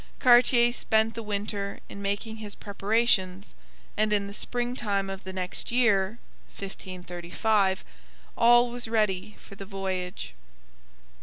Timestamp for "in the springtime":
4.11-5.11